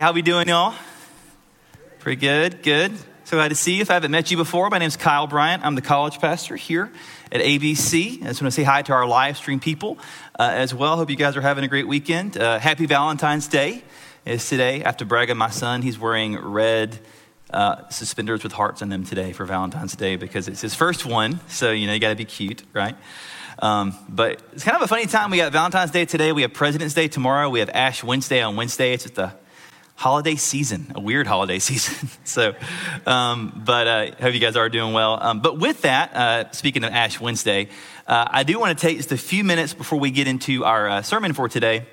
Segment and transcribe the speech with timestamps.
[0.00, 0.74] How we doing, y'all?
[1.98, 2.96] Pretty good, good.
[3.24, 3.82] So glad to see you.
[3.82, 5.62] If I haven't met you before, my name is Kyle Bryant.
[5.62, 6.90] I'm the college pastor here
[7.30, 8.22] at ABC.
[8.22, 9.98] I just want to say hi to our live stream people
[10.38, 10.96] uh, as well.
[10.96, 12.38] Hope you guys are having a great weekend.
[12.38, 13.84] Uh, happy Valentine's Day
[14.24, 14.82] is today.
[14.82, 15.82] I have to brag on my son.
[15.82, 16.98] He's wearing red
[17.50, 21.40] uh, suspenders with hearts on them today for Valentine's Day because it's his first one.
[21.48, 22.96] So, you know, you got to be cute, right?
[23.58, 25.30] Um, but it's kind of a funny time.
[25.30, 26.32] We got Valentine's Day today.
[26.32, 27.50] We have President's Day tomorrow.
[27.50, 28.94] We have Ash Wednesday on Wednesday.
[28.94, 29.34] It's just a
[30.00, 32.08] holiday season, a weird holiday season.
[32.24, 32.54] so,
[33.06, 35.18] um, but uh, hope you guys are doing well.
[35.20, 37.68] Um, but with that, uh, speaking of Ash Wednesday,
[38.06, 40.88] uh, I do want to take just a few minutes before we get into our
[40.88, 41.84] uh, sermon for today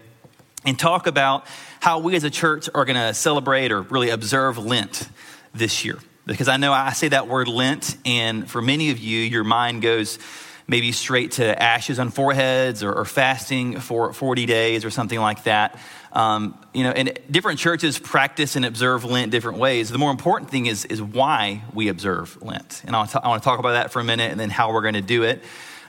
[0.63, 1.47] and talk about
[1.81, 5.09] how we as a church are going to celebrate or really observe Lent
[5.53, 5.99] this year.
[6.25, 9.81] Because I know I say that word Lent, and for many of you, your mind
[9.81, 10.17] goes
[10.65, 15.43] maybe straight to ashes on foreheads or, or fasting for 40 days or something like
[15.43, 15.79] that.
[16.11, 19.89] Um, you know, and different churches practice and observe Lent different ways.
[19.89, 22.81] The more important thing is, is why we observe Lent.
[22.85, 24.81] And t- I want to talk about that for a minute and then how we're
[24.81, 25.43] going to do it.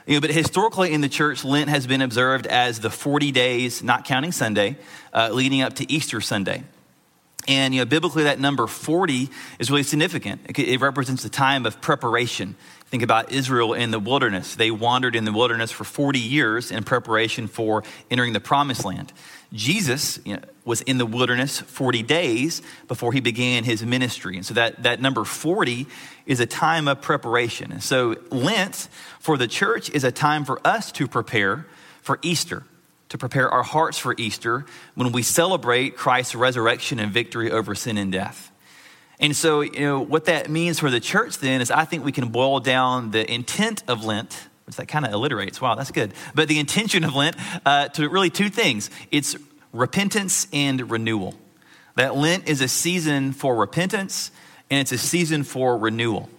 [0.05, 3.83] You know, but historically in the church, Lent has been observed as the 40 days,
[3.83, 4.77] not counting Sunday,
[5.13, 6.63] uh, leading up to Easter Sunday.
[7.49, 10.57] And you know, biblically, that number 40 is really significant.
[10.57, 12.55] It represents the time of preparation.
[12.85, 14.53] Think about Israel in the wilderness.
[14.53, 19.11] They wandered in the wilderness for 40 years in preparation for entering the promised land.
[19.51, 24.35] Jesus you know, was in the wilderness 40 days before he began his ministry.
[24.35, 25.87] And so that, that number 40
[26.27, 27.71] is a time of preparation.
[27.71, 31.65] And so Lent for the church is a time for us to prepare
[32.03, 32.63] for Easter,
[33.09, 34.65] to prepare our hearts for Easter
[34.95, 38.51] when we celebrate Christ's resurrection and victory over sin and death.
[39.19, 42.11] And so, you know, what that means for the church then is I think we
[42.11, 45.59] can boil down the intent of Lent which that kind of alliterates.
[45.59, 46.13] Wow, that's good.
[46.35, 49.35] But the intention of Lent uh, to really two things it's
[49.73, 51.33] repentance and renewal.
[51.95, 54.29] That Lent is a season for repentance
[54.69, 56.29] and it's a season for renewal.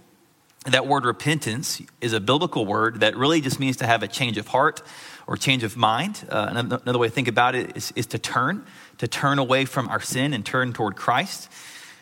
[0.66, 4.38] That word repentance is a biblical word that really just means to have a change
[4.38, 4.80] of heart
[5.30, 6.26] or change of mind.
[6.28, 8.66] Uh, another way to think about it is, is to turn,
[8.98, 11.48] to turn away from our sin and turn toward Christ.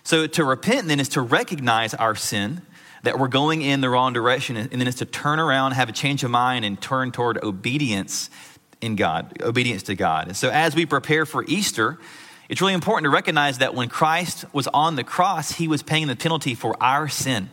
[0.03, 2.63] So to repent then is to recognize our sin
[3.03, 5.93] that we're going in the wrong direction, and then it's to turn around, have a
[5.93, 8.31] change of mind, and turn toward obedience
[8.81, 10.29] in God, obedience to God.
[10.29, 11.99] And so as we prepare for Easter,
[12.49, 16.07] it's really important to recognize that when Christ was on the cross, he was paying
[16.07, 17.51] the penalty for our sin,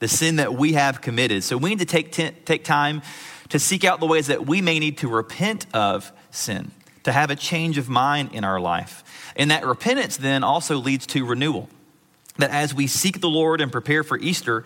[0.00, 1.44] the sin that we have committed.
[1.44, 3.00] So we need to take, t- take time
[3.50, 6.70] to seek out the ways that we may need to repent of sin,
[7.04, 9.04] to have a change of mind in our life.
[9.36, 11.68] And that repentance then also leads to renewal
[12.38, 14.64] that as we seek the Lord and prepare for Easter,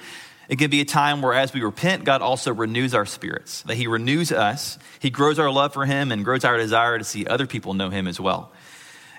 [0.49, 3.77] it can be a time where, as we repent, God also renews our spirits, that
[3.77, 7.27] He renews us, He grows our love for Him, and grows our desire to see
[7.27, 8.53] other people know Him as well.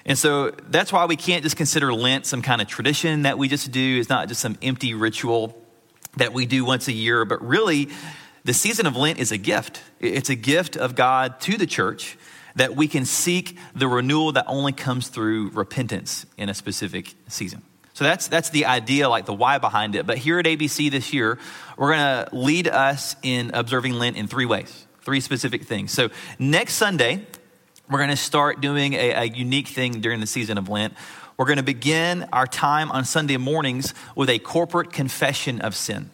[0.05, 3.47] And so that's why we can't just consider Lent some kind of tradition that we
[3.47, 3.99] just do.
[3.99, 5.57] It's not just some empty ritual
[6.17, 7.89] that we do once a year, but really,
[8.45, 9.81] the season of Lent is a gift.
[9.99, 12.17] It's a gift of God to the church
[12.55, 17.63] that we can seek the renewal that only comes through repentance in a specific season.
[17.93, 20.05] So that's, that's the idea, like the why behind it.
[20.05, 21.37] But here at ABC this year,
[21.77, 25.91] we're going to lead us in observing Lent in three ways, three specific things.
[25.91, 27.25] So next Sunday,
[27.89, 30.93] we're going to start doing a, a unique thing during the season of Lent.
[31.37, 36.09] We're going to begin our time on Sunday mornings with a corporate confession of sin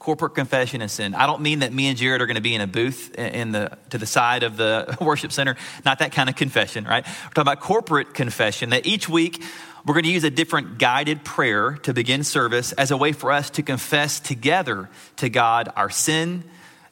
[0.00, 1.14] corporate confession of sin.
[1.14, 3.52] I don't mean that me and Jared are going to be in a booth in
[3.52, 5.56] the to the side of the worship center.
[5.84, 7.06] Not that kind of confession, right?
[7.06, 8.70] We're talking about corporate confession.
[8.70, 9.44] That each week
[9.86, 13.30] we're going to use a different guided prayer to begin service as a way for
[13.30, 16.44] us to confess together to God our sin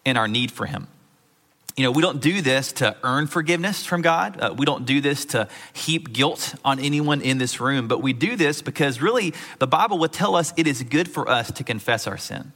[0.04, 0.86] and our need for Him.
[1.78, 4.40] You know, we don't do this to earn forgiveness from God.
[4.40, 8.12] Uh, we don't do this to heap guilt on anyone in this room, but we
[8.12, 11.62] do this because really the Bible would tell us it is good for us to
[11.62, 12.52] confess our sin,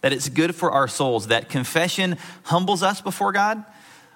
[0.00, 3.64] that it's good for our souls, that confession humbles us before God,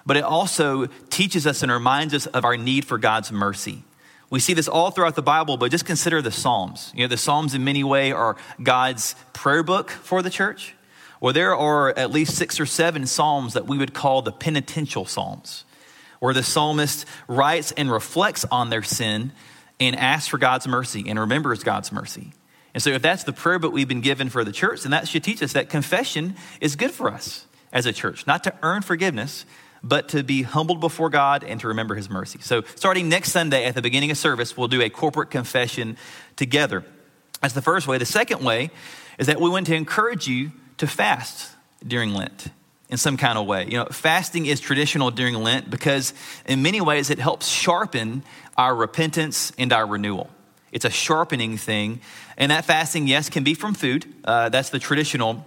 [0.07, 3.85] but it also teaches us and reminds us of our need for God's mercy
[4.33, 6.91] we see this all throughout the Bible, but just consider the Psalms.
[6.95, 10.75] You know, the Psalms in many ways are God's prayer book for the church.
[11.21, 15.05] Well, there are at least six or seven Psalms that we would call the penitential
[15.05, 15.67] Psalms,
[16.19, 19.33] where the psalmist writes and reflects on their sin
[19.79, 22.33] and asks for God's mercy and remembers God's mercy.
[22.75, 25.09] And so, if that's the prayer book we've been given for the church, then that
[25.09, 28.83] should teach us that confession is good for us as a church, not to earn
[28.83, 29.45] forgiveness,
[29.83, 32.39] but to be humbled before God and to remember his mercy.
[32.41, 35.97] So, starting next Sunday at the beginning of service, we'll do a corporate confession
[36.37, 36.85] together.
[37.41, 37.99] That's the first way.
[37.99, 38.71] The second way
[39.19, 41.51] is that we want to encourage you to fast
[41.87, 42.49] during Lent
[42.89, 43.65] in some kind of way.
[43.65, 46.15] You know, fasting is traditional during Lent because
[46.47, 48.23] in many ways it helps sharpen
[48.57, 50.31] our repentance and our renewal.
[50.73, 52.01] It's a sharpening thing.
[52.37, 54.07] And that fasting, yes, can be from food.
[54.25, 55.47] Uh, that's the traditional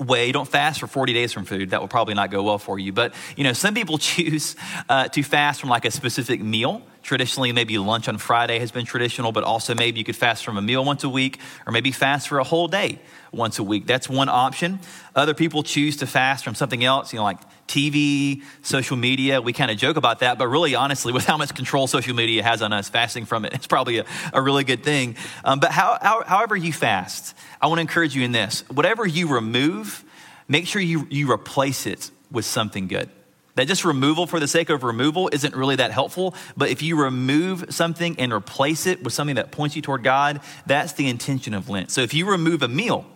[0.00, 0.32] way.
[0.32, 1.70] Don't fast for 40 days from food.
[1.70, 2.92] That will probably not go well for you.
[2.92, 4.56] But, you know, some people choose
[4.88, 6.82] uh, to fast from like a specific meal.
[7.02, 10.56] Traditionally, maybe lunch on Friday has been traditional, but also maybe you could fast from
[10.56, 12.98] a meal once a week or maybe fast for a whole day
[13.30, 13.86] once a week.
[13.86, 14.80] That's one option.
[15.14, 19.40] Other people choose to fast from something else, you know, like TV, social media.
[19.40, 22.42] We kind of joke about that, but really, honestly, with how much control social media
[22.42, 25.16] has on us, fasting from it, it's probably a, a really good thing.
[25.44, 29.06] Um, but how, how, however you fast, I want to encourage you in this whatever
[29.06, 30.04] you remove,
[30.48, 33.08] make sure you, you replace it with something good.
[33.56, 36.34] That just removal for the sake of removal isn't really that helpful.
[36.56, 40.40] But if you remove something and replace it with something that points you toward God,
[40.66, 41.92] that's the intention of Lent.
[41.92, 43.06] So if you remove a meal,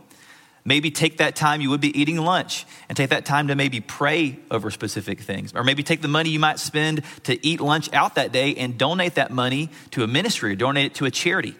[0.68, 3.80] Maybe take that time you would be eating lunch and take that time to maybe
[3.80, 5.54] pray over specific things.
[5.54, 8.76] Or maybe take the money you might spend to eat lunch out that day and
[8.76, 11.54] donate that money to a ministry or donate it to a charity.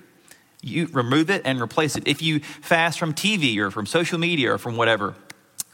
[0.60, 2.06] You remove it and replace it.
[2.06, 5.14] If you fast from TV or from social media or from whatever,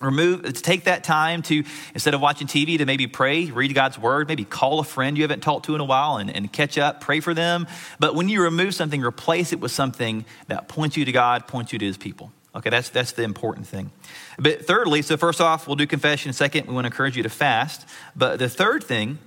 [0.00, 1.64] remove take that time to
[1.94, 5.22] instead of watching tv to maybe pray read god's word maybe call a friend you
[5.22, 7.66] haven't talked to in a while and, and catch up pray for them
[8.00, 11.72] but when you remove something replace it with something that points you to god points
[11.72, 13.90] you to his people Okay, that's, that's the important thing.
[14.38, 16.32] But thirdly, so first off, we'll do confession.
[16.32, 17.86] Second, we want to encourage you to fast.
[18.14, 19.18] But the third thing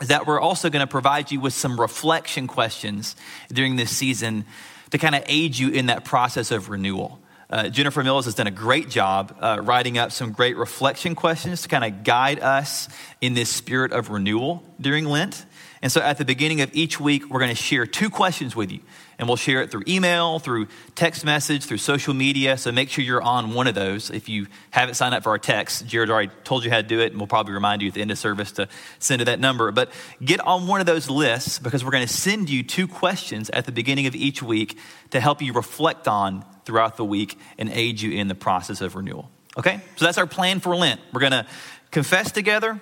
[0.00, 3.16] is that we're also going to provide you with some reflection questions
[3.52, 4.46] during this season
[4.90, 7.20] to kind of aid you in that process of renewal.
[7.50, 11.62] Uh, Jennifer Mills has done a great job uh, writing up some great reflection questions
[11.62, 12.88] to kind of guide us
[13.20, 15.44] in this spirit of renewal during Lent.
[15.82, 18.72] And so at the beginning of each week, we're going to share two questions with
[18.72, 18.80] you
[19.18, 22.56] and we'll share it through email, through text message, through social media.
[22.56, 24.10] So make sure you're on one of those.
[24.10, 27.00] If you haven't signed up for our text, Jared already told you how to do
[27.00, 28.68] it, and we'll probably remind you at the end of service to
[28.98, 29.70] send to that number.
[29.72, 29.90] But
[30.22, 33.66] get on one of those lists because we're going to send you two questions at
[33.66, 34.78] the beginning of each week
[35.10, 38.94] to help you reflect on throughout the week and aid you in the process of
[38.94, 39.30] renewal.
[39.56, 39.80] Okay?
[39.96, 41.00] So that's our plan for Lent.
[41.12, 41.46] We're going to
[41.90, 42.80] confess together,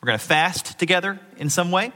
[0.00, 1.92] we're going to fast together in some way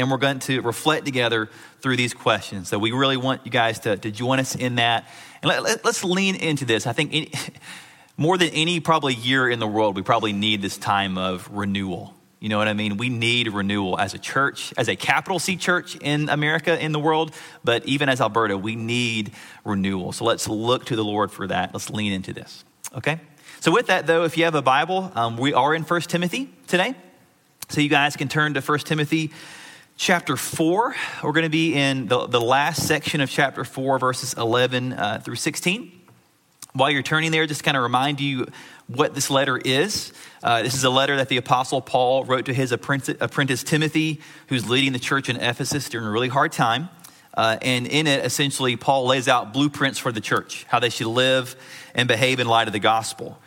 [0.00, 1.48] and we're going to reflect together
[1.80, 2.68] through these questions.
[2.68, 5.08] So we really want you guys to, to join us in that.
[5.42, 6.86] And let, us let, lean into this.
[6.86, 7.32] I think any,
[8.16, 12.14] more than any probably year in the world, we probably need this time of renewal.
[12.40, 12.96] You know what I mean?
[12.96, 16.98] We need renewal as a church, as a capital C church in America, in the
[16.98, 19.32] world, but even as Alberta, we need
[19.62, 20.12] renewal.
[20.12, 21.74] So let's look to the Lord for that.
[21.74, 22.64] Let's lean into this.
[22.96, 23.20] Okay?
[23.60, 26.50] So, with that, though, if you have a Bible, um, we are in 1 Timothy
[26.66, 26.94] today.
[27.68, 29.32] So, you guys can turn to 1 Timothy
[30.00, 30.94] chapter 4.
[31.22, 35.20] We're going to be in the, the last section of chapter 4, verses 11 uh,
[35.22, 35.92] through 16.
[36.72, 38.46] While you're turning there, just kind of remind you
[38.86, 40.14] what this letter is.
[40.42, 44.22] Uh, this is a letter that the Apostle Paul wrote to his apprentice, apprentice Timothy,
[44.46, 46.88] who's leading the church in Ephesus during a really hard time.
[47.34, 51.08] Uh, and in it, essentially, Paul lays out blueprints for the church, how they should
[51.08, 51.56] live
[51.94, 53.38] and behave in light of the gospel.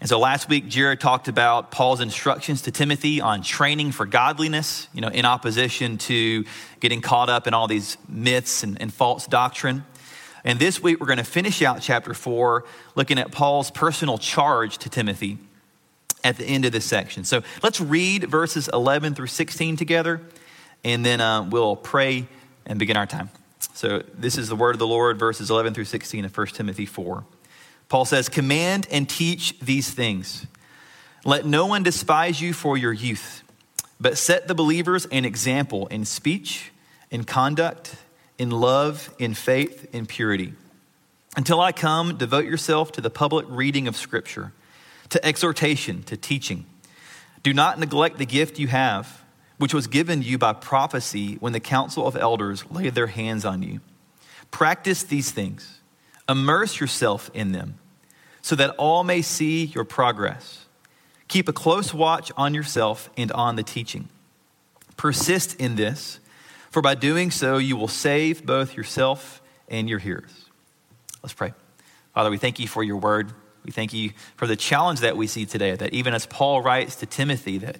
[0.00, 4.88] And so last week, Jared talked about Paul's instructions to Timothy on training for godliness,
[4.94, 6.46] you know, in opposition to
[6.80, 9.84] getting caught up in all these myths and, and false doctrine.
[10.42, 12.64] And this week, we're going to finish out chapter four,
[12.94, 15.36] looking at Paul's personal charge to Timothy
[16.24, 17.24] at the end of this section.
[17.24, 20.22] So let's read verses 11 through 16 together,
[20.82, 22.26] and then uh, we'll pray
[22.64, 23.28] and begin our time.
[23.74, 26.86] So this is the word of the Lord, verses 11 through 16 of 1 Timothy
[26.86, 27.22] 4.
[27.90, 30.46] Paul says, Command and teach these things.
[31.24, 33.42] Let no one despise you for your youth,
[34.00, 36.70] but set the believers an example in speech,
[37.10, 37.96] in conduct,
[38.38, 40.54] in love, in faith, in purity.
[41.36, 44.52] Until I come, devote yourself to the public reading of Scripture,
[45.10, 46.64] to exhortation, to teaching.
[47.42, 49.24] Do not neglect the gift you have,
[49.58, 53.62] which was given you by prophecy when the council of elders laid their hands on
[53.62, 53.80] you.
[54.50, 55.79] Practice these things
[56.30, 57.78] Immerse yourself in them
[58.40, 60.66] so that all may see your progress.
[61.28, 64.08] Keep a close watch on yourself and on the teaching.
[64.96, 66.20] Persist in this,
[66.70, 70.46] for by doing so, you will save both yourself and your hearers.
[71.22, 71.52] Let's pray.
[72.14, 73.32] Father, we thank you for your word.
[73.64, 76.96] We thank you for the challenge that we see today, that even as Paul writes
[76.96, 77.78] to Timothy, that,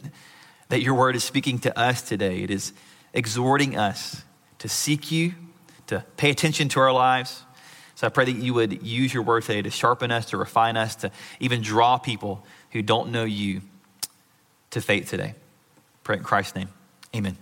[0.69, 2.43] that your word is speaking to us today.
[2.43, 2.73] It is
[3.15, 4.25] exhorting us
[4.59, 5.35] to seek you,
[5.87, 7.43] to pay attention to our lives,
[8.01, 10.79] so I pray that you would use your word today to sharpen us, to refine
[10.79, 13.61] us, to even draw people who don't know you
[14.71, 15.35] to faith today.
[16.03, 16.71] Pray in Christ's name.
[17.15, 17.37] Amen.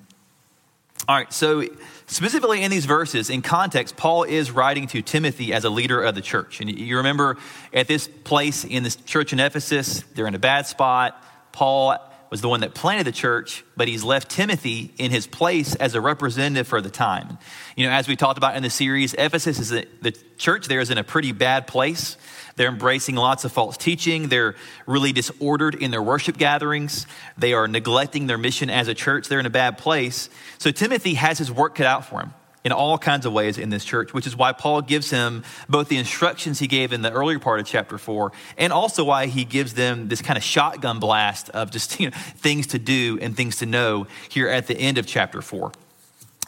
[1.07, 1.62] All right, so
[2.09, 6.17] specifically in these verses, in context, Paul is writing to Timothy as a leader of
[6.17, 6.61] the church.
[6.61, 7.37] And you remember
[7.73, 11.23] at this place in this church in Ephesus, they're in a bad spot.
[11.53, 11.99] Paul
[12.30, 15.94] was the one that planted the church, but he's left Timothy in his place as
[15.94, 17.38] a representative for the time.
[17.76, 20.80] You know, as we talked about in the series, Ephesus is a, the church there
[20.80, 22.16] is in a pretty bad place.
[22.56, 24.28] They're embracing lots of false teaching.
[24.28, 24.56] They're
[24.87, 27.06] really disordered in their worship gatherings.
[27.37, 29.28] They are neglecting their mission as a church.
[29.28, 30.28] They're in a bad place.
[30.58, 32.35] So Timothy has his work cut out for him
[32.65, 35.88] in all kinds of ways in this church, which is why Paul gives him both
[35.88, 39.45] the instructions he gave in the earlier part of chapter four, and also why he
[39.45, 43.37] gives them this kind of shotgun blast of just you know, things to do and
[43.37, 45.73] things to know here at the end of chapter four.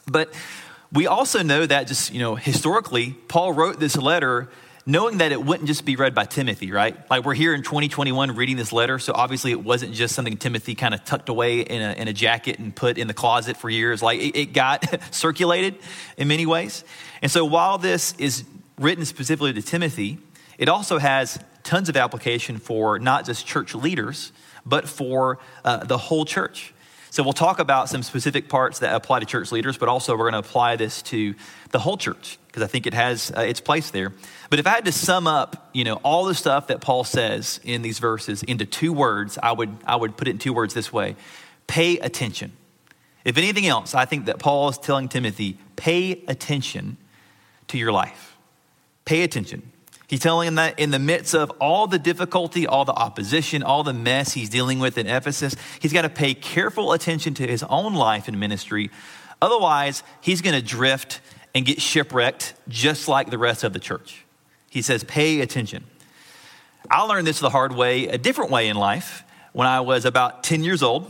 [0.07, 0.33] But
[0.93, 4.49] we also know that just, you know, historically, Paul wrote this letter
[4.87, 6.97] knowing that it wouldn't just be read by Timothy, right?
[7.11, 10.75] Like we're here in 2021 reading this letter, so obviously it wasn't just something Timothy
[10.75, 13.69] kind of tucked away in a, in a jacket and put in the closet for
[13.69, 14.03] years.
[14.03, 14.85] Like it, it got
[15.15, 15.77] circulated
[16.17, 16.85] in many ways.
[17.23, 18.45] And so while this is
[18.79, 20.19] written specifically to Timothy,
[20.59, 24.33] it also has tons of application for not just church leaders,
[24.65, 26.73] but for uh, the whole church.
[27.11, 30.31] So we'll talk about some specific parts that apply to church leaders, but also we're
[30.31, 31.35] going to apply this to
[31.73, 34.13] the whole church because I think it has uh, its place there.
[34.49, 37.59] But if I had to sum up, you know, all the stuff that Paul says
[37.65, 40.73] in these verses into two words, I would I would put it in two words
[40.73, 41.17] this way:
[41.67, 42.53] pay attention.
[43.25, 46.97] If anything else, I think that Paul is telling Timothy, pay attention
[47.69, 48.37] to your life.
[49.05, 49.71] Pay attention.
[50.11, 53.85] He's telling him that in the midst of all the difficulty, all the opposition, all
[53.85, 57.63] the mess he's dealing with in Ephesus, he's got to pay careful attention to his
[57.63, 58.91] own life and ministry.
[59.41, 61.21] Otherwise, he's going to drift
[61.55, 64.25] and get shipwrecked just like the rest of the church.
[64.69, 65.85] He says, pay attention.
[66.91, 69.23] I learned this the hard way, a different way in life.
[69.53, 71.09] When I was about 10 years old,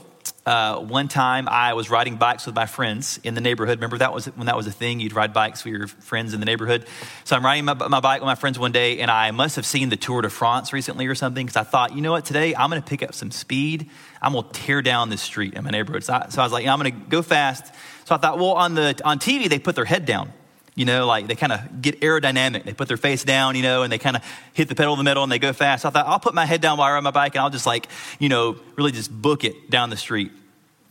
[0.50, 3.78] uh, one time I was riding bikes with my friends in the neighborhood.
[3.78, 4.98] Remember that was when that was a thing?
[4.98, 6.86] You'd ride bikes with your friends in the neighborhood.
[7.22, 9.64] So I'm riding my, my bike with my friends one day, and I must have
[9.64, 12.52] seen the Tour de France recently or something because I thought, you know what, today
[12.56, 13.90] I'm going to pick up some speed.
[14.20, 16.02] I'm going to tear down this street in my neighborhood.
[16.02, 17.72] So I, so I was like, I'm going to go fast.
[18.06, 20.32] So I thought, well, on the on TV they put their head down.
[20.74, 22.64] You know, like they kind of get aerodynamic.
[22.64, 24.98] They put their face down, you know, and they kind of hit the pedal in
[24.98, 25.82] the middle and they go fast.
[25.82, 27.50] So I thought, I'll put my head down while I ride my bike and I'll
[27.50, 27.86] just like,
[28.18, 30.32] you know, really just book it down the street.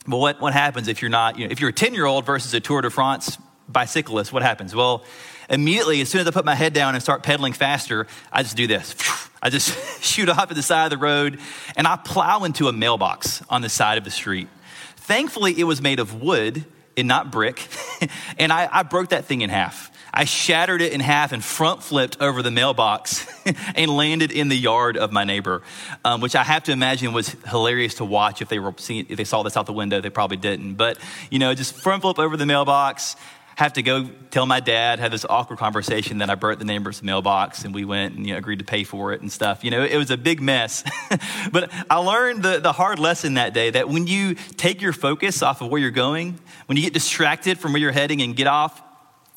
[0.10, 2.26] But what, what happens if you're not, you know, if you're a 10 year old
[2.26, 3.38] versus a Tour de France
[3.68, 4.74] bicyclist, what happens?
[4.74, 5.06] Well,
[5.52, 8.58] immediately, as soon as I put my head down and start pedaling faster, I just
[8.58, 8.96] do this.
[9.42, 11.40] I just shoot off at the side of the road
[11.78, 14.50] and I plow into a mailbox on the side of the street.
[14.96, 16.66] Thankfully, it was made of wood
[16.98, 17.68] and not brick.
[18.40, 19.92] and I, I broke that thing in half.
[20.14, 23.28] I shattered it in half and front flipped over the mailbox
[23.76, 25.62] and landed in the yard of my neighbor,
[26.04, 28.42] um, which I have to imagine was hilarious to watch.
[28.42, 30.76] If they were seeing, if they saw this out the window, they probably didn't.
[30.76, 30.98] But
[31.30, 33.16] you know, just front flip over the mailbox.
[33.56, 35.00] Have to go tell my dad.
[35.00, 38.32] Have this awkward conversation that I burnt the neighbor's mailbox, and we went and you
[38.32, 39.66] know, agreed to pay for it and stuff.
[39.66, 40.86] You know, it was a big mess.
[41.52, 45.44] but I learned the, the hard lesson that day that when you take your focus
[45.44, 48.48] off of where you're going, when you get distracted from where you're heading and get
[48.48, 48.82] off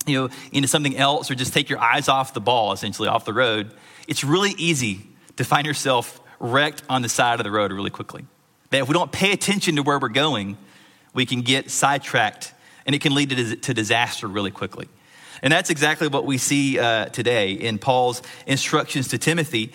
[0.06, 3.24] you know, into something else or just take your eyes off the ball, essentially off
[3.24, 3.72] the road,
[4.08, 5.06] it's really easy
[5.36, 8.24] to find yourself wrecked on the side of the road really quickly.
[8.70, 10.56] That if we don't pay attention to where we're going,
[11.14, 12.52] we can get sidetracked
[12.86, 13.30] and it can lead
[13.62, 14.88] to, disaster really quickly.
[15.42, 19.72] And that's exactly what we see uh, today in Paul's instructions to Timothy.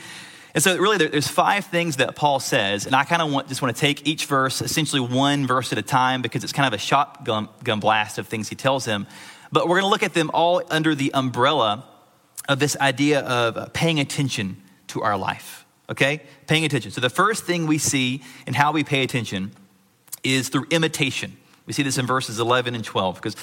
[0.53, 3.61] And so, really, there's five things that Paul says, and I kind of want, just
[3.61, 6.73] want to take each verse, essentially one verse at a time, because it's kind of
[6.73, 9.05] a shotgun gun blast of things he tells him.
[9.51, 11.85] But we're going to look at them all under the umbrella
[12.47, 15.65] of this idea of paying attention to our life.
[15.89, 16.21] Okay?
[16.47, 16.91] Paying attention.
[16.91, 19.51] So the first thing we see in how we pay attention
[20.23, 21.37] is through imitation.
[21.65, 23.35] We see this in verses 11 and 12 because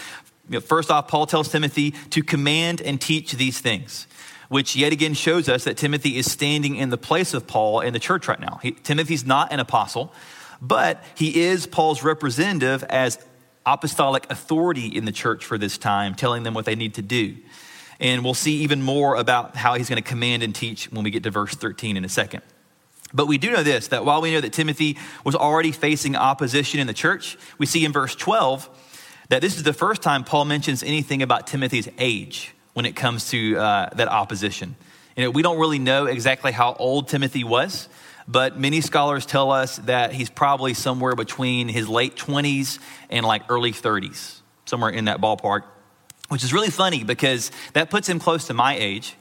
[0.48, 4.06] you know, first off, Paul tells Timothy to command and teach these things,
[4.48, 7.92] which yet again shows us that Timothy is standing in the place of Paul in
[7.92, 8.60] the church right now.
[8.62, 10.12] He, Timothy's not an apostle,
[10.60, 13.18] but he is Paul's representative as
[13.66, 17.36] apostolic authority in the church for this time, telling them what they need to do.
[18.00, 21.10] And we'll see even more about how he's going to command and teach when we
[21.10, 22.42] get to verse 13 in a second.
[23.12, 26.80] But we do know this that while we know that Timothy was already facing opposition
[26.80, 28.68] in the church, we see in verse 12
[29.28, 33.30] that this is the first time Paul mentions anything about Timothy's age when it comes
[33.30, 34.74] to uh, that opposition.
[35.16, 37.88] You know, we don't really know exactly how old Timothy was,
[38.26, 42.78] but many scholars tell us that he's probably somewhere between his late 20s
[43.10, 45.64] and like early 30s, somewhere in that ballpark,
[46.28, 49.14] which is really funny because that puts him close to my age,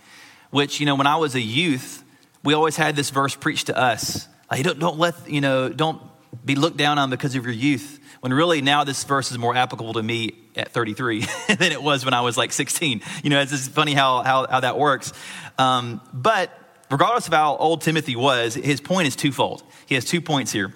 [0.51, 2.03] which, you know, when I was a youth,
[2.43, 4.27] we always had this verse preached to us.
[4.49, 6.01] Like, don't, don't let, you know, don't
[6.45, 7.99] be looked down on because of your youth.
[8.21, 12.05] When really now this verse is more applicable to me at 33 than it was
[12.05, 13.01] when I was like 16.
[13.21, 15.11] You know, it's just funny how, how, how that works.
[15.57, 16.57] Um, but
[16.89, 19.63] regardless of how old Timothy was, his point is twofold.
[19.85, 20.73] He has two points here.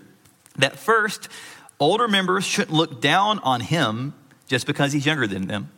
[0.57, 1.29] That first,
[1.79, 4.13] older members shouldn't look down on him
[4.47, 5.71] just because he's younger than them.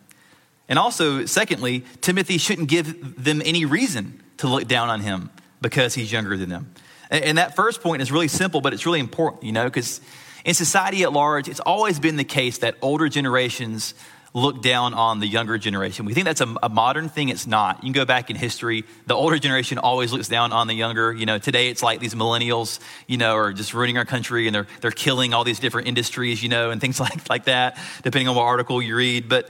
[0.67, 5.31] And also, secondly, Timothy shouldn't give them any reason to look down on him
[5.61, 6.73] because he's younger than them.
[7.09, 9.99] And that first point is really simple, but it's really important, you know, because
[10.45, 13.95] in society at large, it's always been the case that older generations
[14.33, 16.05] look down on the younger generation.
[16.05, 17.29] We think that's a, a, modern thing.
[17.29, 17.77] It's not.
[17.77, 18.83] You can go back in history.
[19.07, 21.11] The older generation always looks down on the younger.
[21.11, 24.53] You know, today it's like these millennials, you know, are just ruining our country and
[24.53, 28.27] they're, they're killing all these different industries, you know, and things like, like that, depending
[28.27, 29.29] on what article you read.
[29.29, 29.49] But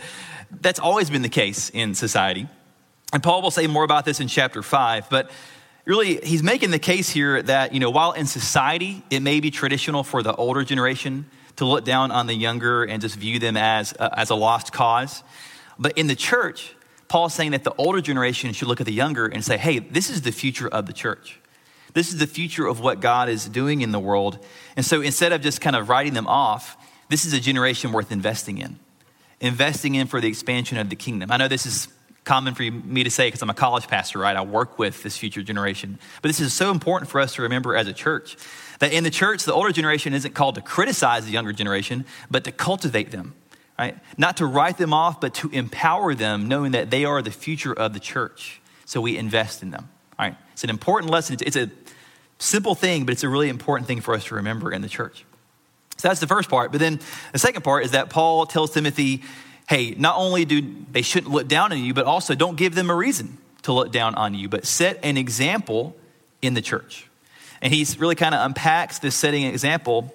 [0.62, 2.48] that's always been the case in society.
[3.12, 5.30] And Paul will say more about this in chapter 5, but
[5.86, 9.52] really he's making the case here that, you know, while in society it may be
[9.52, 11.26] traditional for the older generation
[11.60, 14.74] to look down on the younger and just view them as, uh, as a lost
[14.74, 15.24] cause,
[15.78, 16.74] but in the church,
[17.08, 20.10] Paul's saying that the older generation should look at the younger and say, hey, this
[20.10, 21.40] is the future of the church.
[21.94, 24.46] This is the future of what God is doing in the world.
[24.76, 26.78] And so instead of just kind of writing them off,
[27.10, 28.80] this is a generation worth investing in
[29.42, 31.32] investing in for the expansion of the kingdom.
[31.32, 31.88] I know this is
[32.26, 34.36] common for me to say because I'm a college pastor, right?
[34.36, 35.98] I work with this future generation.
[36.22, 38.38] But this is so important for us to remember as a church
[38.80, 42.44] that in the church, the older generation isn't called to criticize the younger generation, but
[42.46, 43.36] to cultivate them,
[43.78, 43.98] right?
[44.18, 47.74] Not to write them off, but to empower them, knowing that they are the future
[47.74, 48.62] of the church.
[48.86, 50.38] So we invest in them, all right?
[50.54, 51.38] It's an important lesson.
[51.42, 51.70] It's a
[52.40, 55.26] simple thing, but it's a really important thing for us to remember in the church.
[55.98, 56.72] So that's the first part.
[56.72, 57.02] But then
[57.34, 59.22] the second part is that Paul tells Timothy,
[59.68, 62.90] hey, not only do they shouldn't look down on you, but also don't give them
[62.90, 65.98] a reason to look down on you, but set an example
[66.42, 67.09] in the church.
[67.62, 70.14] And he's really kind of unpacks this setting example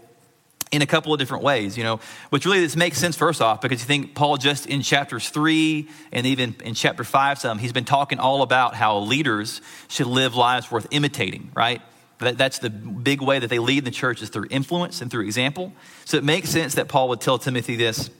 [0.72, 3.60] in a couple of different ways, you know, which really this makes sense first off,
[3.60, 7.72] because you think Paul just in chapters three and even in chapter five, some, he's
[7.72, 11.80] been talking all about how leaders should live lives worth imitating, right?
[12.18, 15.24] That, that's the big way that they lead the church is through influence and through
[15.24, 15.72] example.
[16.06, 18.10] So it makes sense that Paul would tell Timothy this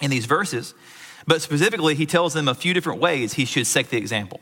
[0.00, 0.74] in these verses.
[1.26, 4.40] But specifically, he tells them a few different ways he should set the example.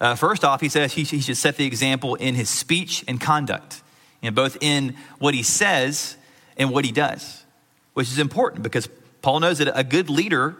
[0.00, 3.20] Uh, first off, he says he, he should set the example in his speech and
[3.20, 3.82] conduct,
[4.22, 6.16] you know, both in what he says
[6.56, 7.44] and what he does,
[7.92, 8.88] which is important because
[9.20, 10.56] Paul knows that a good leader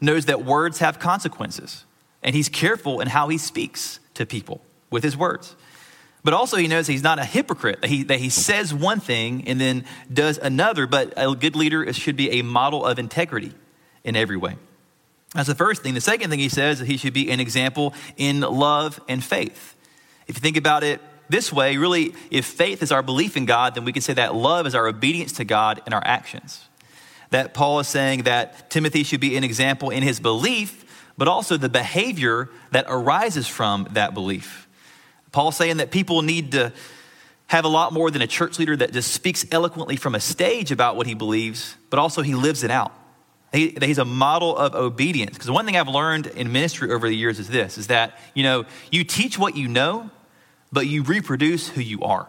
[0.00, 1.84] knows that words have consequences,
[2.22, 5.56] and he's careful in how he speaks to people with his words.
[6.22, 9.46] But also, he knows he's not a hypocrite, that he, that he says one thing
[9.46, 10.86] and then does another.
[10.86, 13.52] But a good leader should be a model of integrity
[14.04, 14.56] in every way.
[15.34, 15.94] That's the first thing.
[15.94, 19.74] The second thing he says is he should be an example in love and faith.
[20.28, 23.74] If you think about it this way, really, if faith is our belief in God,
[23.74, 26.68] then we can say that love is our obedience to God and our actions.
[27.30, 30.84] That Paul is saying that Timothy should be an example in his belief,
[31.18, 34.68] but also the behavior that arises from that belief.
[35.32, 36.72] Paul's saying that people need to
[37.48, 40.70] have a lot more than a church leader that just speaks eloquently from a stage
[40.70, 42.92] about what he believes, but also he lives it out.
[43.54, 45.34] He, he's a model of obedience.
[45.34, 48.42] Because one thing I've learned in ministry over the years is this, is that, you
[48.42, 50.10] know, you teach what you know,
[50.72, 52.28] but you reproduce who you are.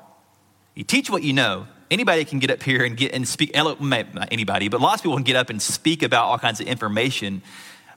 [0.75, 1.67] You teach what you know.
[1.91, 5.17] Anybody can get up here and get and speak, not anybody, but lots of people
[5.17, 7.41] can get up and speak about all kinds of information.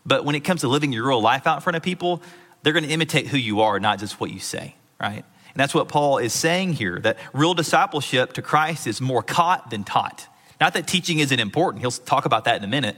[0.04, 2.22] But when it comes to living your real life out in front of people,
[2.62, 5.24] they're going to imitate who you are, not just what you say right?
[5.24, 9.70] And that's what Paul is saying here that real discipleship to Christ is more caught
[9.70, 10.26] than taught.
[10.60, 12.96] Not that teaching isn't important, he'll talk about that in a minute,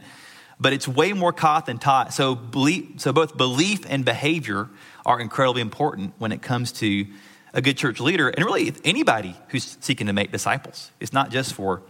[0.60, 2.12] but it's way more caught than taught.
[2.12, 4.68] So, belief, so both belief and behavior
[5.06, 7.06] are incredibly important when it comes to
[7.52, 10.90] a good church leader and really anybody who's seeking to make disciples.
[11.00, 11.82] It's not just for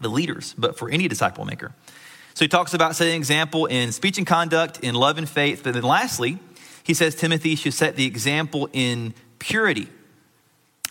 [0.00, 1.72] the leaders, but for any disciple maker.
[2.34, 5.62] So he talks about setting example in speech and conduct, in love and faith.
[5.62, 6.38] But then lastly,
[6.82, 9.88] he says Timothy should set the example in purity.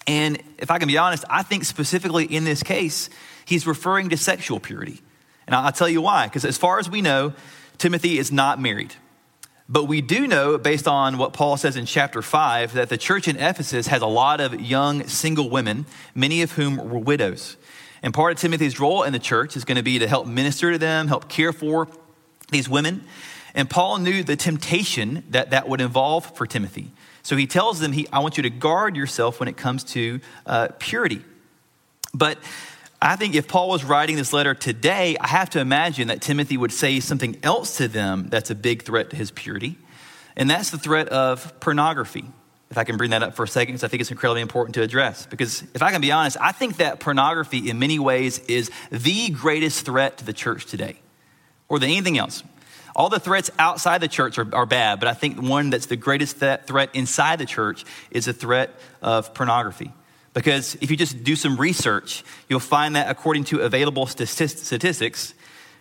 [0.08, 3.10] And if I can be honest, I think specifically in this case,
[3.45, 5.01] he's referring to sexual purity.
[5.50, 6.28] And I'll tell you why.
[6.28, 7.34] Because as far as we know,
[7.80, 8.94] Timothy is not married.
[9.68, 13.28] But we do know, based on what Paul says in chapter 5, that the church
[13.28, 17.58] in Ephesus has a lot of young single women, many of whom were widows.
[18.04, 20.72] And part of Timothy's role in the church is going to be to help minister
[20.72, 21.88] to them, help care for
[22.52, 23.04] these women.
[23.56, 26.92] And Paul knew the temptation that that would involve for Timothy.
[27.24, 30.20] So he tells them, he, I want you to guard yourself when it comes to
[30.46, 31.24] uh, purity.
[32.14, 32.38] But
[33.02, 36.58] I think if Paul was writing this letter today, I have to imagine that Timothy
[36.58, 39.78] would say something else to them that's a big threat to his purity.
[40.36, 42.26] And that's the threat of pornography.
[42.70, 44.76] If I can bring that up for a second, because I think it's incredibly important
[44.76, 45.26] to address.
[45.26, 49.30] Because if I can be honest, I think that pornography in many ways is the
[49.30, 51.00] greatest threat to the church today,
[51.68, 52.44] or than anything else.
[52.96, 55.96] All the threats outside the church are, are bad, but I think one that's the
[55.96, 59.94] greatest th- threat inside the church is the threat of pornography.
[60.34, 65.34] Because if you just do some research, you'll find that according to available statistics,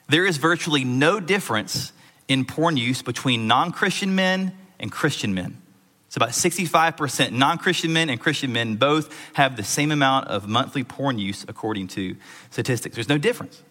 [0.09, 1.93] there is virtually no difference
[2.29, 5.61] in porn use between non Christian men and Christian men.
[6.07, 10.49] It's about 65% non Christian men and Christian men both have the same amount of
[10.49, 12.17] monthly porn use according to
[12.51, 12.95] statistics.
[12.95, 13.63] There's no difference.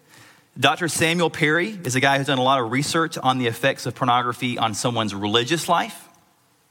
[0.58, 0.88] Dr.
[0.88, 3.94] Samuel Perry is a guy who's done a lot of research on the effects of
[3.94, 6.08] pornography on someone's religious life.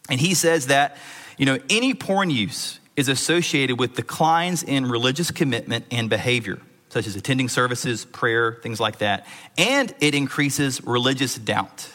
[0.10, 0.98] And he says that,
[1.38, 7.08] you know, any porn use is associated with declines in religious commitment and behavior, such
[7.08, 9.26] as attending services, prayer, things like that.
[9.58, 11.88] And it increases religious doubt.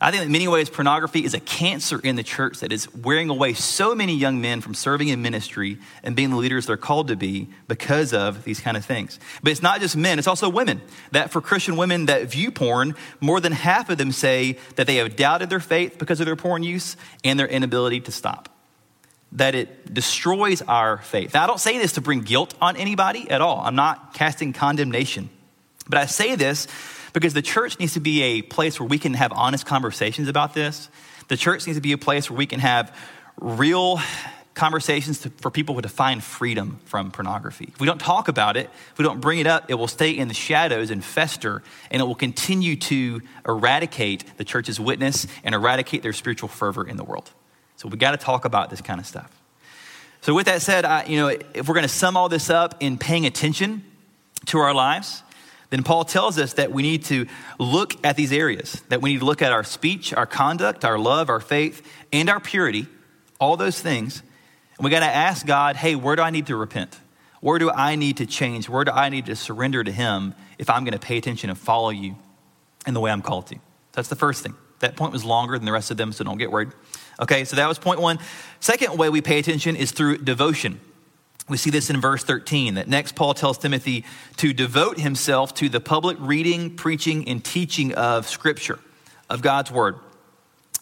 [0.00, 3.30] I think in many ways, pornography is a cancer in the church that is wearing
[3.30, 7.08] away so many young men from serving in ministry and being the leaders they're called
[7.08, 9.18] to be because of these kind of things.
[9.42, 10.82] But it's not just men, it's also women.
[11.12, 14.96] That for Christian women that view porn, more than half of them say that they
[14.96, 18.53] have doubted their faith because of their porn use and their inability to stop.
[19.34, 21.34] That it destroys our faith.
[21.34, 23.60] Now, I don't say this to bring guilt on anybody at all.
[23.60, 25.28] I'm not casting condemnation.
[25.88, 26.66] But I say this
[27.12, 30.54] because the church needs to be a place where we can have honest conversations about
[30.54, 30.88] this.
[31.28, 32.96] The church needs to be a place where we can have
[33.40, 34.00] real
[34.54, 37.70] conversations to, for people to find freedom from pornography.
[37.74, 40.10] If we don't talk about it, if we don't bring it up, it will stay
[40.10, 45.54] in the shadows and fester, and it will continue to eradicate the church's witness and
[45.54, 47.30] eradicate their spiritual fervor in the world.
[47.76, 49.30] So we got to talk about this kind of stuff.
[50.20, 52.76] So with that said, I, you know, if we're going to sum all this up
[52.80, 53.84] in paying attention
[54.46, 55.22] to our lives,
[55.70, 57.26] then Paul tells us that we need to
[57.58, 60.98] look at these areas, that we need to look at our speech, our conduct, our
[60.98, 62.86] love, our faith, and our purity,
[63.40, 64.22] all those things.
[64.78, 66.98] And we got to ask God, hey, where do I need to repent?
[67.40, 68.68] Where do I need to change?
[68.68, 71.58] Where do I need to surrender to Him if I'm going to pay attention and
[71.58, 72.16] follow you
[72.86, 73.56] in the way I'm called to?
[73.92, 74.54] That's the first thing.
[74.78, 76.70] That point was longer than the rest of them, so don't get worried.
[77.20, 78.18] Okay, so that was point one.
[78.60, 80.80] Second way we pay attention is through devotion.
[81.48, 84.04] We see this in verse 13 that next Paul tells Timothy
[84.38, 88.78] to devote himself to the public reading, preaching, and teaching of Scripture,
[89.28, 89.96] of God's Word.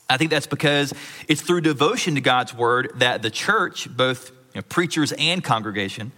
[0.08, 0.94] I think that's because
[1.26, 6.12] it's through devotion to God's Word that the church, both you know, preachers and congregation,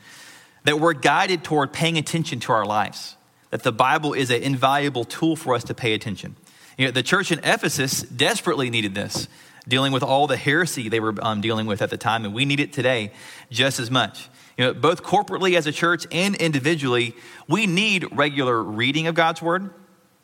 [0.64, 3.16] that we're guided toward paying attention to our lives,
[3.50, 6.36] that the Bible is an invaluable tool for us to pay attention.
[6.76, 9.28] You know, the church in Ephesus desperately needed this,
[9.66, 12.44] dealing with all the heresy they were um, dealing with at the time, and we
[12.44, 13.12] need it today
[13.50, 14.28] just as much.
[14.56, 17.14] You know, both corporately as a church and individually,
[17.48, 19.70] we need regular reading of God's word,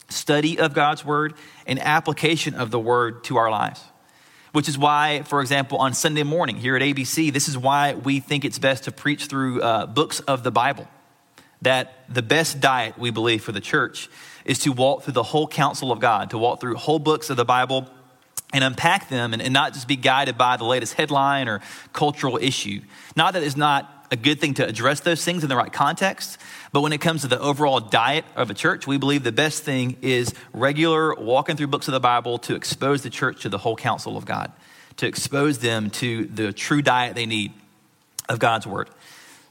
[0.09, 1.35] study of God's word,
[1.67, 3.83] and application of the word to our lives.
[4.53, 8.21] Which is why, for example, on Sunday morning here at ABC, this is why we
[8.21, 10.89] think it's best to preach through uh, books of the Bible.
[11.63, 14.09] That the best diet, we believe, for the church
[14.45, 17.37] is to walk through the whole counsel of God, to walk through whole books of
[17.37, 17.89] the Bible
[18.53, 21.61] and unpack them and, and not just be guided by the latest headline or
[21.93, 22.81] cultural issue.
[23.17, 26.39] Not that it's not a good thing to address those things in the right context.
[26.73, 29.63] But when it comes to the overall diet of a church, we believe the best
[29.63, 33.59] thing is regular walking through books of the Bible to expose the church to the
[33.59, 34.53] whole counsel of God,
[34.97, 37.53] to expose them to the true diet they need
[38.29, 38.91] of God's word.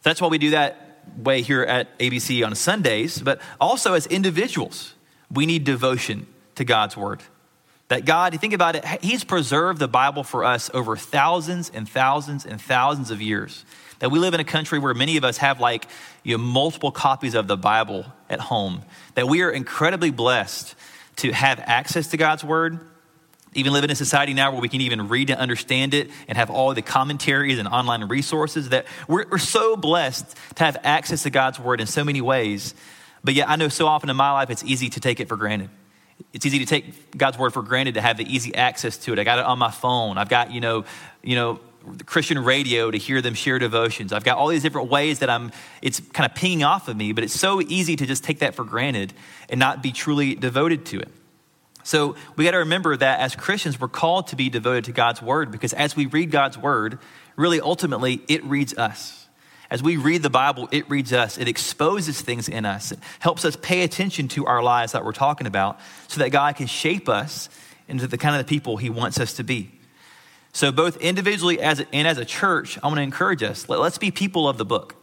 [0.04, 4.94] That's why we do that way here at ABC on Sundays, but also as individuals,
[5.32, 7.22] we need devotion to God's word.
[7.90, 11.90] That God, you think about it, He's preserved the Bible for us over thousands and
[11.90, 13.66] thousands and thousands of years.
[13.98, 15.88] That we live in a country where many of us have like
[16.24, 18.84] you know, multiple copies of the Bible at home.
[19.16, 20.76] That we are incredibly blessed
[21.18, 22.80] to have access to God's Word.
[23.56, 26.38] Even live in a society now where we can even read and understand it and
[26.38, 28.70] have all the commentaries and online resources.
[28.70, 32.76] That we're, we're so blessed to have access to God's Word in so many ways.
[33.24, 35.36] But yet, I know so often in my life it's easy to take it for
[35.36, 35.72] granted
[36.34, 39.20] it's easy to take God's word for granted to have the easy access to it.
[39.20, 40.18] I got it on my phone.
[40.18, 40.86] I've got, you know,
[41.24, 41.60] you know,
[42.06, 44.14] Christian radio to hear them share devotions.
[44.14, 45.52] I've got all these different ways that I'm,
[45.82, 48.54] it's kind of pinging off of me, but it's so easy to just take that
[48.54, 49.14] for granted
[49.50, 51.10] and not be truly devoted to it.
[51.84, 55.22] So we got to remember that as Christians, we're called to be devoted to God's
[55.22, 57.00] word because as we read God's word,
[57.36, 59.19] really ultimately it reads us.
[59.72, 61.38] As we read the Bible, it reads us.
[61.38, 62.92] It exposes things in us.
[62.92, 66.56] It helps us pay attention to our lives that we're talking about so that God
[66.56, 67.50] can shape us
[67.88, 69.72] into the kind of the people he wants us to be.
[70.54, 74.00] So, both individually as and as a church, I want to encourage us let, let's
[74.00, 74.96] be people of the book.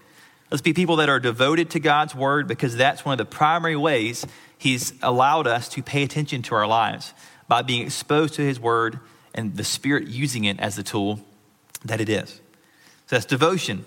[0.50, 3.76] Let's be people that are devoted to God's word because that's one of the primary
[3.76, 4.26] ways
[4.59, 7.12] He's allowed us to pay attention to our lives
[7.46, 8.98] by being exposed to His word
[9.35, 11.20] and the Spirit using it as the tool
[11.85, 12.40] that it is.
[13.07, 13.85] So, that's devotion.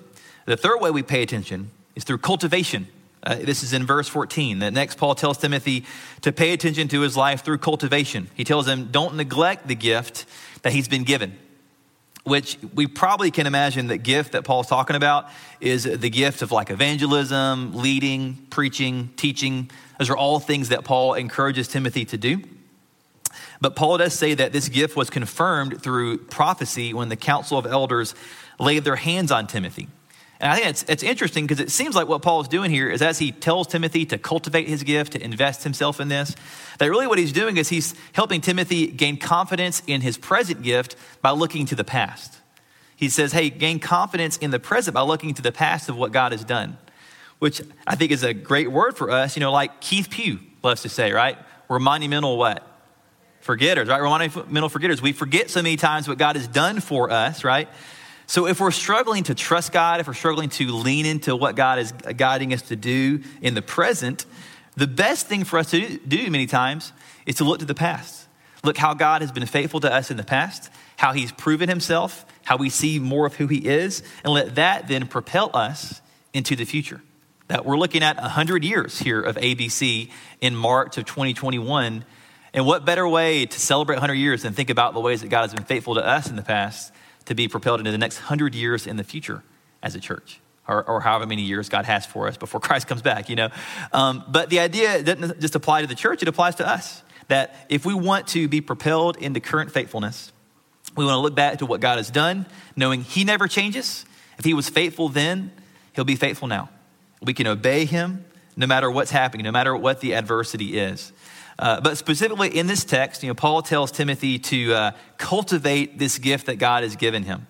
[0.50, 2.88] The third way we pay attention is through cultivation.
[3.22, 4.58] Uh, this is in verse 14.
[4.58, 5.86] The next, Paul tells Timothy
[6.22, 8.32] to pay attention to his life through cultivation.
[8.34, 10.26] He tells him, Don't neglect the gift
[10.64, 11.38] that he's been given
[12.26, 15.30] which we probably can imagine the gift that Paul's talking about
[15.62, 19.72] is the gift of like evangelism, leading, preaching, teaching.
[19.98, 22.44] Those are all things that Paul encourages Timothy to do.
[23.62, 27.66] But Paul does say that this gift was confirmed through prophecy when the council of
[27.66, 28.14] elders
[28.60, 29.88] laid their hands on Timothy.
[30.39, 32.89] And I think it's, it's interesting because it seems like what Paul is doing here
[32.89, 36.34] is as he tells Timothy to cultivate his gift, to invest himself in this,
[36.78, 40.95] that really what he's doing is he's helping Timothy gain confidence in his present gift
[41.21, 42.38] by looking to the past.
[42.95, 46.13] He says, hey, gain confidence in the present by looking to the past of what
[46.13, 46.78] God has done,
[47.39, 49.36] which I think is a great word for us.
[49.36, 51.38] You know, like Keith Pugh loves to say, right?
[51.67, 52.65] We're monumental what?
[53.41, 54.02] Forgetters, right?
[54.02, 55.02] We're monumental forgetters.
[55.02, 57.67] We forget so many times what God has done for us, right?
[58.30, 61.80] So if we're struggling to trust God, if we're struggling to lean into what God
[61.80, 64.28] is guiding us to do in the present,
[64.78, 66.94] the best thing for us to do many times
[67.26, 68.28] is to look to the past.
[68.63, 72.24] Look how God has been faithful to us in the past, how he's proven himself,
[72.44, 76.00] how we see more of who he is, and let that then propel us
[76.32, 77.02] into the future.
[77.48, 82.06] That we're looking at 100 years here of ABC in March of 2021.
[82.54, 85.42] And what better way to celebrate 100 years than think about the ways that God
[85.42, 86.94] has been faithful to us in the past
[87.30, 89.44] to be propelled into the next hundred years in the future
[89.84, 90.42] as a church.
[90.68, 93.50] Or, or, however many years God has for us before Christ comes back, you know.
[93.94, 97.04] Um, but the idea doesn't just apply to the church, it applies to us.
[97.28, 100.32] That if we want to be propelled into current faithfulness,
[100.96, 104.06] we want to look back to what God has done, knowing He never changes.
[104.39, 105.52] If He was faithful then,
[105.94, 106.70] He'll be faithful now.
[107.22, 108.26] We can obey Him
[108.58, 111.13] no matter what's happening, no matter what the adversity is.
[111.60, 116.17] Uh, but specifically in this text, you know, Paul tells Timothy to uh, cultivate this
[116.17, 117.48] gift that God has given him.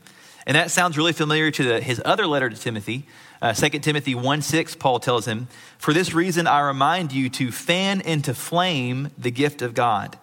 [0.47, 3.05] And that sounds really familiar to the, his other letter to Timothy.
[3.39, 7.51] Uh, 2 Timothy 1 6, Paul tells him, For this reason I remind you to
[7.51, 10.17] fan into flame the gift of God,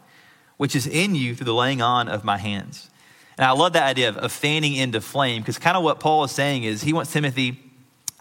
[0.56, 2.90] which is in you through the laying on of my hands.
[3.38, 6.24] And I love that idea of, of fanning into flame because kind of what Paul
[6.24, 7.60] is saying is he wants Timothy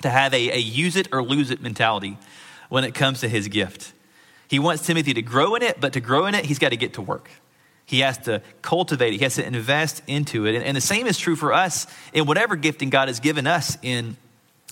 [0.04, 2.19] to have a, a use it or lose it mentality
[2.69, 3.93] when it comes to his gift.
[4.47, 6.77] He wants Timothy to grow in it, but to grow in it, he's got to
[6.77, 7.29] get to work.
[7.86, 10.55] He has to cultivate it, he has to invest into it.
[10.55, 13.77] And, and the same is true for us in whatever gifting God has given us
[13.81, 14.17] in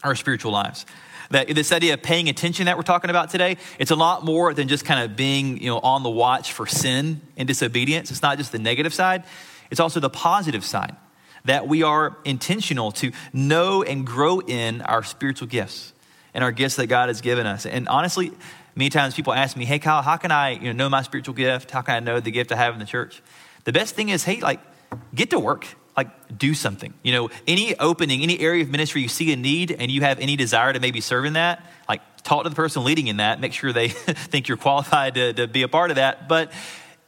[0.04, 0.86] our spiritual lives.
[1.30, 4.54] That this idea of paying attention that we're talking about today, it's a lot more
[4.54, 8.12] than just kind of being, you know, on the watch for sin and disobedience.
[8.12, 9.24] It's not just the negative side,
[9.72, 10.96] it's also the positive side.
[11.46, 15.92] That we are intentional to know and grow in our spiritual gifts
[16.34, 17.66] and our gifts that God has given us.
[17.66, 18.32] And honestly,
[18.76, 21.36] Many times people ask me, hey, Kyle, how can I you know, know my spiritual
[21.36, 21.72] gift?
[21.72, 23.22] How can I know the gift I have in the church?
[23.66, 24.60] The best thing is, hey, like,
[25.14, 25.68] get to work.
[25.96, 26.94] Like, do something.
[27.04, 30.20] You know, any opening, any area of ministry you see a need and you have
[30.20, 33.40] any desire to maybe serve in that, like, talk to the person leading in that.
[33.40, 36.28] Make sure they think you're qualified to, to be a part of that.
[36.28, 36.52] But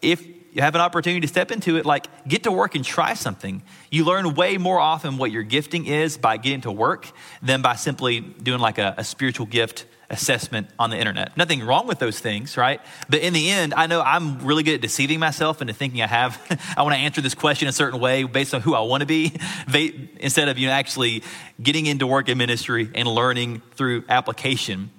[0.04, 0.24] if
[0.56, 3.62] you have an opportunity to step into it, like get to work and try something.
[3.92, 7.76] You learn way more often what your gifting is by getting to work than by
[7.76, 11.36] simply doing like a, a spiritual gift assessment on the internet.
[11.36, 12.80] Nothing wrong with those things, right?
[13.10, 16.08] But in the end, I know I'm really good at deceiving myself into thinking I
[16.08, 16.40] have,
[16.78, 19.08] I want to answer this question a certain way based on who I want to
[19.08, 19.34] be,
[20.20, 21.24] instead of you know, actually
[21.62, 24.92] getting into work in ministry and learning through application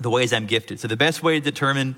[0.00, 0.80] the ways I'm gifted.
[0.80, 1.96] So the best way to determine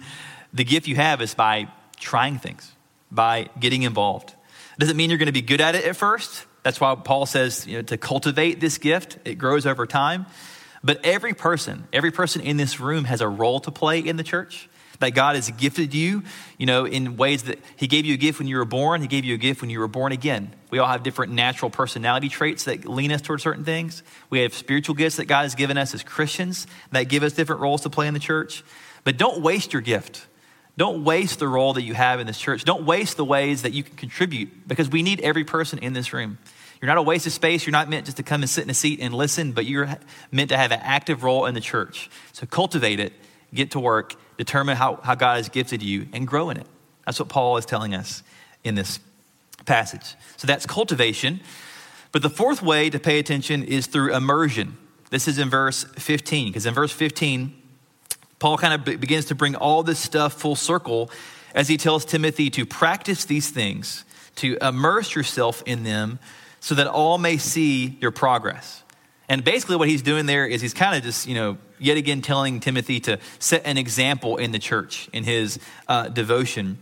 [0.53, 2.73] the gift you have is by trying things,
[3.11, 4.35] by getting involved.
[4.79, 6.45] Doesn't mean you're going to be good at it at first.
[6.63, 10.27] That's why Paul says you know, to cultivate this gift, it grows over time.
[10.83, 14.23] But every person, every person in this room has a role to play in the
[14.23, 14.69] church.
[14.99, 16.23] That God has gifted you,
[16.57, 19.07] you know, in ways that He gave you a gift when you were born, He
[19.07, 20.55] gave you a gift when you were born again.
[20.71, 24.03] We all have different natural personality traits that lean us towards certain things.
[24.31, 27.61] We have spiritual gifts that God has given us as Christians that give us different
[27.61, 28.65] roles to play in the church.
[29.05, 30.27] But don't waste your gift.
[30.79, 32.65] Don't waste the role that you have in this church.
[32.65, 36.13] Don't waste the ways that you can contribute because we need every person in this
[36.13, 36.39] room.
[36.81, 37.67] You're not a waste of space.
[37.67, 39.89] You're not meant just to come and sit in a seat and listen, but you're
[40.31, 42.11] meant to have an active role in the church.
[42.33, 43.13] So cultivate it,
[43.55, 46.67] get to work, determine how, how God has gifted you, and grow in it.
[47.07, 48.23] That's what Paul is telling us
[48.63, 49.01] in this
[49.65, 50.15] passage.
[50.37, 51.41] So that's cultivation.
[52.13, 54.77] But the fourth way to pay attention is through immersion.
[55.11, 57.55] This is in verse 15, because in verse 15,
[58.39, 61.11] Paul kind of begins to bring all this stuff full circle
[61.55, 64.05] as he tells Timothy to practice these things,
[64.37, 66.19] to immerse yourself in them
[66.67, 68.83] so that all may see your progress.
[69.29, 72.23] And basically, what he's doing there is he's kind of just, you know, yet again
[72.23, 76.79] telling Timothy to set an example in the church in his uh, devotion.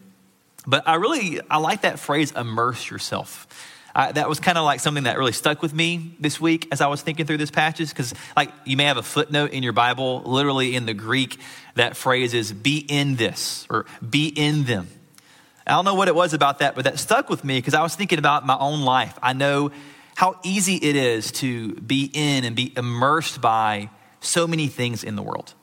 [0.66, 3.46] But I really, I like that phrase, immerse yourself.
[3.94, 6.80] I, that was kind of like something that really stuck with me this week as
[6.80, 7.90] I was thinking through this passage.
[7.90, 11.38] Because, like, you may have a footnote in your Bible, literally in the Greek,
[11.74, 14.88] that phrase is be in this or be in them.
[15.66, 17.82] I don't know what it was about that, but that stuck with me because I
[17.82, 19.18] was thinking about my own life.
[19.22, 19.70] I know
[20.14, 25.16] how easy it is to be in and be immersed by so many things in
[25.16, 25.54] the world.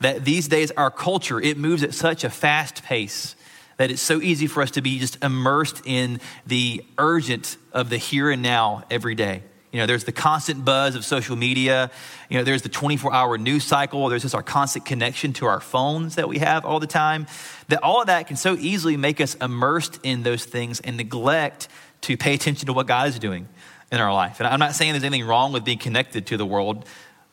[0.00, 3.34] That these days, our culture, it moves at such a fast pace
[3.76, 7.96] that it's so easy for us to be just immersed in the urgent of the
[7.96, 9.42] here and now every day.
[9.72, 11.90] You know, there's the constant buzz of social media.
[12.28, 14.08] You know, there's the 24 hour news cycle.
[14.08, 17.28] There's just our constant connection to our phones that we have all the time.
[17.68, 21.68] That all of that can so easily make us immersed in those things and neglect
[22.02, 23.48] to pay attention to what God is doing
[23.92, 24.40] in our life.
[24.40, 26.84] And I'm not saying there's anything wrong with being connected to the world,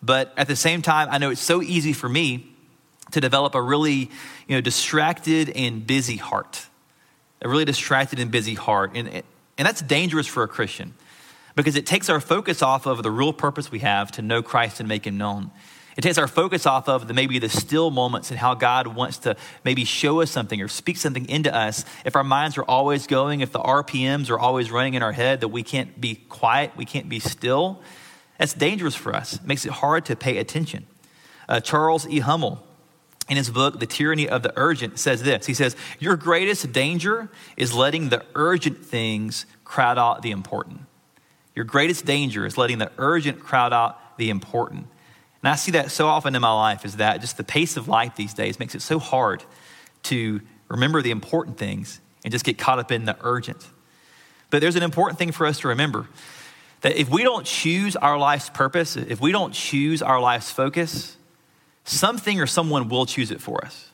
[0.04, 2.54] but at the same time, I know it's so easy for me
[3.12, 4.12] to develop a really,
[4.48, 6.68] you know, distracted and busy heart.
[7.42, 8.92] A really distracted and busy heart.
[8.96, 10.94] And, and that's dangerous for a Christian
[11.58, 14.80] because it takes our focus off of the real purpose we have to know Christ
[14.80, 15.52] and make him known.
[15.98, 19.18] It takes our focus off of the, maybe the still moments and how God wants
[19.20, 21.84] to maybe show us something or speak something into us.
[22.06, 25.42] If our minds are always going, if the RPMs are always running in our head,
[25.42, 27.82] that we can't be quiet, we can't be still,
[28.38, 29.34] that's dangerous for us.
[29.34, 30.86] It makes it hard to pay attention.
[31.50, 32.20] Uh, Charles E.
[32.20, 32.64] Hummel,
[33.28, 37.30] in his book, The Tyranny of the Urgent, says this He says, Your greatest danger
[37.58, 40.82] is letting the urgent things crowd out the important.
[41.58, 44.86] Your greatest danger is letting the urgent crowd out the important.
[45.42, 47.88] And I see that so often in my life is that just the pace of
[47.88, 49.44] life these days makes it so hard
[50.04, 53.68] to remember the important things and just get caught up in the urgent.
[54.52, 56.08] But there's an important thing for us to remember
[56.82, 61.18] that if we don't choose our life's purpose, if we don't choose our life's focus,
[61.86, 63.90] something or someone will choose it for us.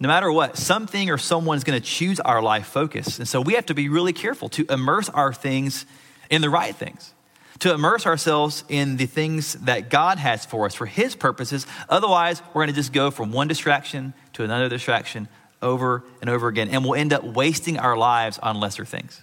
[0.00, 3.18] No matter what, something or someone is going to choose our life focus.
[3.18, 5.86] And so we have to be really careful to immerse our things
[6.30, 7.14] in the right things,
[7.60, 11.66] to immerse ourselves in the things that God has for us for His purposes.
[11.88, 15.28] Otherwise, we're going to just go from one distraction to another distraction
[15.60, 19.22] over and over again, and we'll end up wasting our lives on lesser things.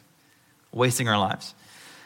[0.72, 1.56] Wasting our lives.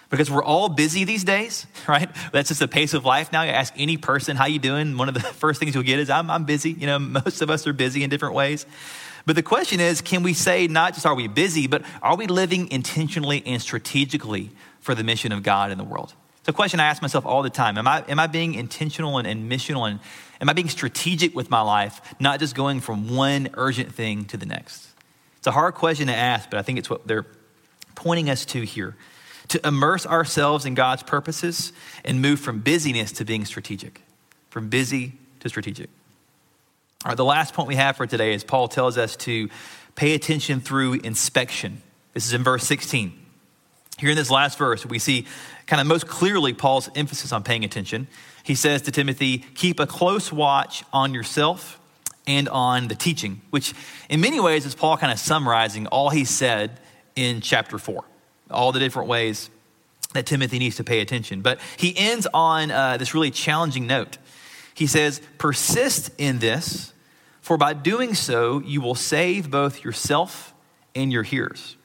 [0.10, 2.10] Because we're all busy these days, right?
[2.32, 3.44] That's just the pace of life now.
[3.44, 4.98] You ask any person, how you doing?
[4.98, 6.72] One of the first things you'll get is, I'm, I'm busy.
[6.72, 8.66] You know, most of us are busy in different ways.
[9.26, 12.26] But the question is, can we say not just are we busy, but are we
[12.28, 14.50] living intentionally and strategically
[14.90, 16.16] for the mission of God in the world?
[16.40, 17.78] It's a question I ask myself all the time.
[17.78, 20.00] Am I, am I being intentional and, and missional and
[20.42, 24.38] am I being strategic with my life, not just going from one urgent thing to
[24.38, 24.88] the next?
[25.38, 27.28] It's a hard question to ask, but I think it's what they're
[27.94, 28.96] pointing us to here
[29.50, 31.72] to immerse ourselves in God's purposes
[32.04, 34.02] and move from busyness to being strategic,
[34.50, 35.92] from busy to strategic.
[37.06, 39.50] All right, the last point we have for today is Paul tells us to
[39.94, 41.84] pay attention through inspection.
[42.16, 43.19] This is in verse 16.
[44.00, 45.26] Here in this last verse, we see
[45.68, 48.08] kind of most clearly Paul's emphasis on paying attention.
[48.44, 51.80] He says to Timothy, Keep a close watch on yourself
[52.26, 53.74] and on the teaching, which
[54.10, 56.80] in many ways is Paul kind of summarizing all he said
[57.18, 58.06] in chapter 4,
[58.50, 59.50] all the different ways
[60.14, 61.42] that Timothy needs to pay attention.
[61.42, 64.18] But he ends on uh, this really challenging note.
[64.74, 66.94] He says, Persist in this,
[67.42, 70.54] for by doing so, you will save both yourself
[70.96, 71.76] and your hearers.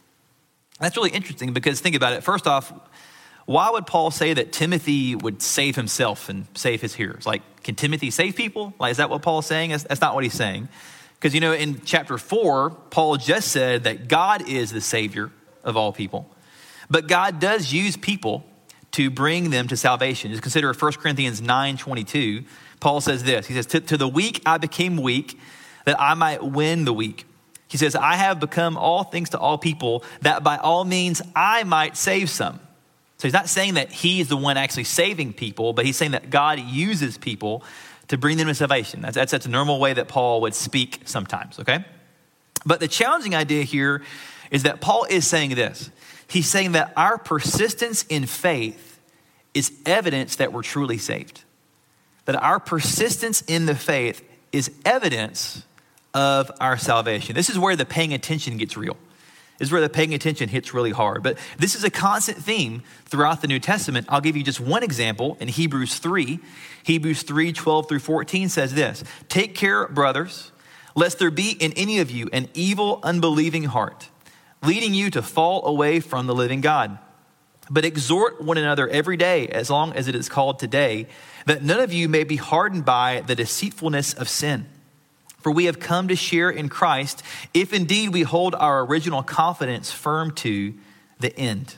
[0.80, 2.22] That's really interesting because think about it.
[2.22, 2.72] First off,
[3.46, 7.26] why would Paul say that Timothy would save himself and save his hearers?
[7.26, 8.74] Like, can Timothy save people?
[8.78, 9.70] Like, is that what Paul's saying?
[9.70, 10.68] That's, that's not what he's saying.
[11.14, 15.30] Because, you know, in chapter four, Paul just said that God is the Savior
[15.62, 16.30] of all people.
[16.90, 18.44] But God does use people
[18.92, 20.30] to bring them to salvation.
[20.30, 22.44] Just consider 1 Corinthians 9 22.
[22.80, 25.38] Paul says this He says, To, to the weak I became weak,
[25.84, 27.26] that I might win the weak.
[27.74, 31.64] He says, I have become all things to all people, that by all means I
[31.64, 32.60] might save some.
[33.18, 36.30] So he's not saying that he's the one actually saving people, but he's saying that
[36.30, 37.64] God uses people
[38.06, 39.00] to bring them to salvation.
[39.00, 41.84] That's, that's, that's a normal way that Paul would speak sometimes, okay?
[42.64, 44.04] But the challenging idea here
[44.52, 45.90] is that Paul is saying this.
[46.28, 49.00] He's saying that our persistence in faith
[49.52, 51.42] is evidence that we're truly saved.
[52.26, 55.64] That our persistence in the faith is evidence
[56.14, 57.34] of our salvation.
[57.34, 58.96] This is where the paying attention gets real.
[59.58, 61.22] This is where the paying attention hits really hard.
[61.22, 64.06] But this is a constant theme throughout the New Testament.
[64.08, 66.40] I'll give you just one example in Hebrews 3.
[66.82, 70.50] Hebrews 3 12 through 14 says this Take care, brothers,
[70.94, 74.08] lest there be in any of you an evil, unbelieving heart,
[74.62, 76.98] leading you to fall away from the living God.
[77.70, 81.06] But exhort one another every day, as long as it is called today,
[81.46, 84.66] that none of you may be hardened by the deceitfulness of sin.
[85.44, 87.22] For we have come to share in Christ
[87.52, 90.72] if indeed we hold our original confidence firm to
[91.20, 91.76] the end.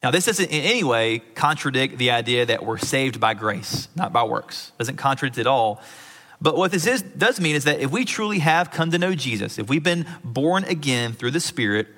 [0.00, 4.12] Now, this doesn't in any way contradict the idea that we're saved by grace, not
[4.12, 4.70] by works.
[4.78, 5.82] Doesn't contradict at all.
[6.40, 9.16] But what this is, does mean is that if we truly have come to know
[9.16, 11.88] Jesus, if we've been born again through the Spirit,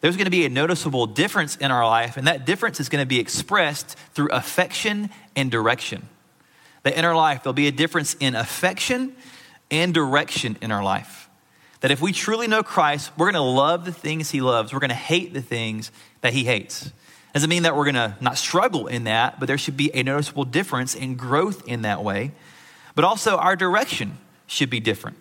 [0.00, 3.02] there's going to be a noticeable difference in our life, and that difference is going
[3.02, 6.08] to be expressed through affection and direction.
[6.84, 9.16] That in our life, there'll be a difference in affection
[9.74, 11.28] and direction in our life.
[11.80, 14.80] That if we truly know Christ, we're going to love the things he loves, we're
[14.80, 15.90] going to hate the things
[16.22, 16.90] that he hates.
[17.34, 20.04] Doesn't mean that we're going to not struggle in that, but there should be a
[20.04, 22.30] noticeable difference in growth in that way.
[22.94, 25.16] But also, our direction should be different.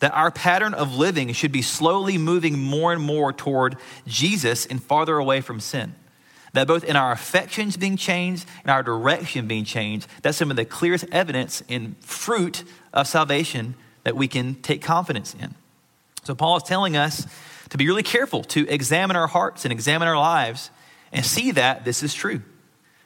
[0.00, 4.82] That our pattern of living should be slowly moving more and more toward Jesus and
[4.82, 5.94] farther away from sin.
[6.54, 10.56] That both in our affections being changed and our direction being changed, that's some of
[10.56, 13.74] the clearest evidence in fruit of salvation
[14.04, 15.54] that we can take confidence in.
[16.24, 17.26] So, Paul is telling us
[17.70, 20.70] to be really careful to examine our hearts and examine our lives
[21.12, 22.42] and see that this is true.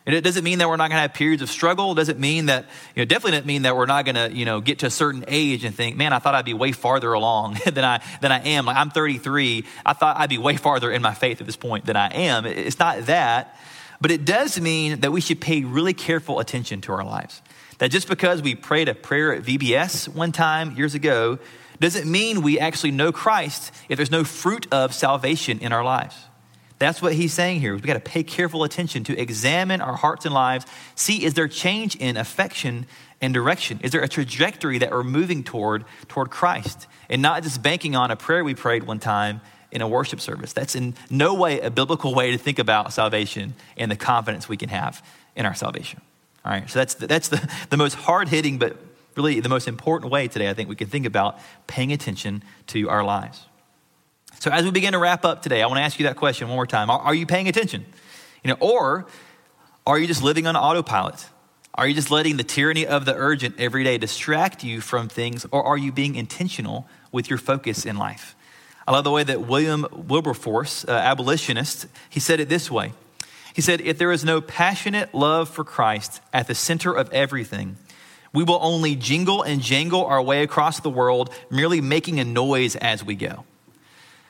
[0.05, 1.93] And it doesn't mean that we're not going to have periods of struggle.
[1.93, 2.65] It doesn't mean that,
[2.97, 4.91] you know, definitely doesn't mean that we're not going to, you know, get to a
[4.91, 8.33] certain age and think, man, I thought I'd be way farther along than I, than
[8.33, 8.65] I am.
[8.65, 9.65] Like I'm 33.
[9.87, 12.47] I thought I'd be way farther in my faith at this point than I am.
[12.47, 13.57] It's not that,
[14.01, 17.41] but it does mean that we should pay really careful attention to our lives.
[17.83, 21.41] That just because we prayed a prayer at VBS one time years ago
[21.81, 26.15] doesn't mean we actually know Christ if there's no fruit of salvation in our lives.
[26.79, 27.75] That's what he's saying here.
[27.75, 30.65] We got to pay careful attention to examine our hearts and lives.
[30.95, 32.87] See, is there change in affection
[33.21, 33.81] and direction?
[33.83, 36.87] Is there a trajectory that we're moving toward toward Christ?
[37.11, 39.41] And not just banking on a prayer we prayed one time
[39.73, 40.53] in a worship service.
[40.53, 44.57] That's in no way a biblical way to think about salvation and the confidence we
[44.57, 45.05] can have
[45.35, 46.01] in our salvation.
[46.45, 48.77] All right, so that's the, that's the, the most hard hitting, but
[49.17, 52.89] really the most important way today, I think, we can think about paying attention to
[52.89, 53.47] our lives.
[54.41, 56.49] So as we begin to wrap up today, I want to ask you that question
[56.49, 56.91] one more time.
[56.91, 57.85] Are, are you paying attention?
[58.43, 59.07] You know, or
[59.87, 61.27] are you just living on autopilot?
[61.75, 65.47] Are you just letting the tyranny of the urgent every day distract you from things,
[65.53, 68.35] or are you being intentional with your focus in life?
[68.87, 72.93] I love the way that William Wilberforce, uh, abolitionist, he said it this way.
[73.53, 77.77] He said, If there is no passionate love for Christ at the center of everything,
[78.33, 82.77] we will only jingle and jangle our way across the world, merely making a noise
[82.77, 83.45] as we go.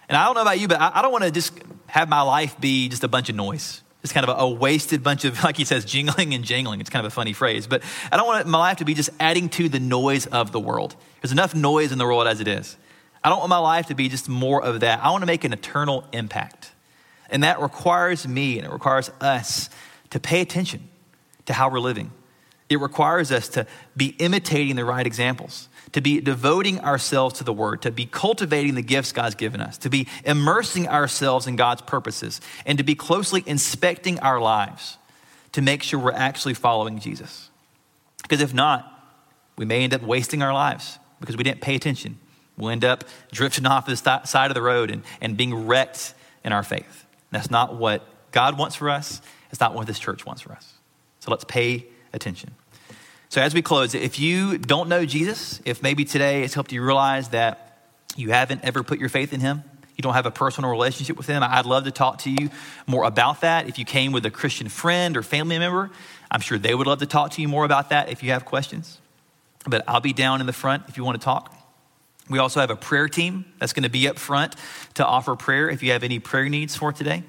[0.09, 1.53] And I don't know about you, but I, don't want to just
[1.87, 3.83] have my life be just a bunch of noise.
[4.03, 6.81] Just kind of a, wasted bunch of, like he says, jingling and jangling.
[6.81, 7.69] It's kind of a funny phrase.
[7.69, 10.61] But I don't want my life to be just adding to the noise of the
[10.61, 10.97] world.
[11.21, 12.77] There's enough noise in the world as it is.
[13.23, 15.03] I don't want my life to be just more of that.
[15.03, 16.72] I want to make an eternal impact.
[17.33, 19.69] And that requires me and it requires us
[20.11, 20.89] to pay attention
[21.47, 22.13] to how we're living.
[22.69, 23.67] It requires us to
[23.97, 28.75] be imitating the right examples to be devoting ourselves to the Word, to be cultivating
[28.75, 32.95] the gifts God's given us, to be immersing ourselves in God's purposes, and to be
[32.95, 34.99] closely inspecting our lives
[35.53, 37.51] to make sure we're actually following Jesus.
[38.23, 38.89] Because if not,
[39.59, 42.19] we may end up wasting our lives because we didn't pay attention.
[42.57, 46.53] We'll end up drifting off the side of the road and, and being wrecked in
[46.53, 47.05] our faith.
[47.33, 49.21] That's not what God wants for us.
[49.51, 50.73] It's not what this church wants for us.
[51.21, 52.53] So let's pay attention.
[53.29, 56.85] So, as we close, if you don't know Jesus, if maybe today it's helped you
[56.85, 59.65] realize that you haven't ever put your faith in him,
[59.97, 62.51] you don't have a personal relationship with him, I'd love to talk to you
[62.87, 63.69] more about that.
[63.69, 65.91] If you came with a Christian friend or family member,
[66.31, 68.45] I'm sure they would love to talk to you more about that if you have
[68.45, 68.99] questions.
[69.67, 71.57] But I'll be down in the front if you want to talk.
[72.29, 74.57] We also have a prayer team that's going to be up front
[74.95, 77.25] to offer prayer if you have any prayer needs for today.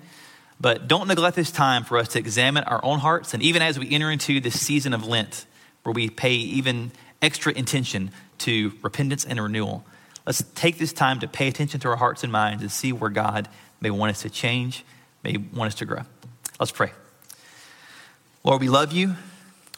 [0.61, 3.33] But don't neglect this time for us to examine our own hearts.
[3.33, 5.45] And even as we enter into this season of Lent,
[5.83, 6.91] where we pay even
[7.21, 9.85] extra attention to repentance and renewal.
[10.25, 13.09] Let's take this time to pay attention to our hearts and minds and see where
[13.09, 13.49] God
[13.81, 14.85] may want us to change,
[15.23, 16.03] may want us to grow.
[16.59, 16.91] Let's pray.
[18.43, 19.15] Lord, we love you.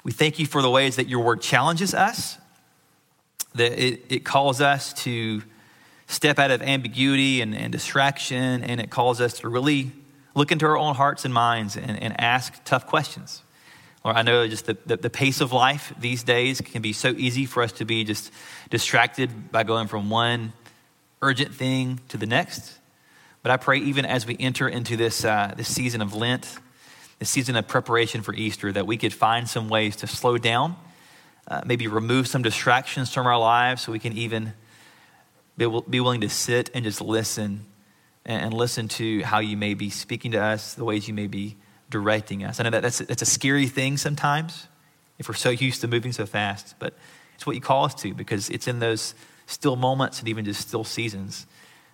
[0.03, 2.38] We thank you for the ways that your word challenges us,
[3.56, 5.41] that it, it calls us to
[6.08, 9.91] step out of ambiguity and, and distraction, and it calls us to really
[10.36, 13.41] look into our own hearts and minds and, and ask tough questions.
[14.03, 17.10] Or I know just the, the, the, pace of life these days can be so
[17.10, 18.32] easy for us to be just
[18.70, 20.53] distracted by going from one
[21.24, 22.78] urgent thing to the next.
[23.41, 26.60] But I pray, even as we enter into this, uh, this season of Lent,
[27.18, 30.76] this season of preparation for Easter, that we could find some ways to slow down,
[31.48, 34.54] uh, maybe remove some distractions from our lives so we can even
[35.58, 37.66] be, be willing to sit and just listen
[38.26, 41.28] and, and listen to how you may be speaking to us, the ways you may
[41.28, 41.56] be
[41.89, 42.60] directing us.
[42.60, 44.68] I know that that's, that's a scary thing sometimes
[45.18, 46.93] if we're so used to moving so fast, but
[47.36, 49.16] it's what you call us to because it's in those
[49.46, 51.46] still moments and even just still seasons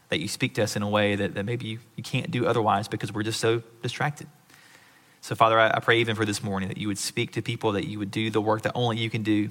[0.09, 2.45] that you speak to us in a way that, that maybe you, you can't do
[2.45, 4.27] otherwise because we're just so distracted.
[5.21, 7.73] So, Father, I, I pray even for this morning that you would speak to people,
[7.73, 9.49] that you would do the work that only you can do.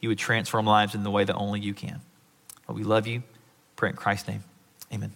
[0.00, 2.00] You would transform lives in the way that only you can.
[2.66, 3.22] But we love you.
[3.76, 4.44] Pray in Christ's name.
[4.92, 5.12] Amen.